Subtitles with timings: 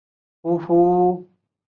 [0.41, 0.65] 母程
[1.21, 1.27] 氏。